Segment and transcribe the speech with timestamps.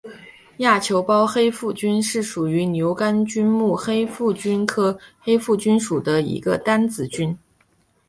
[0.57, 7.37] 亚球孢黑腹菌是属于牛肝菌目黑腹菌科黑腹菌属的一种担子菌。